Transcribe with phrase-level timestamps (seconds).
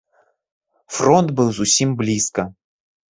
[0.95, 2.47] Фронт быў зусім блізка.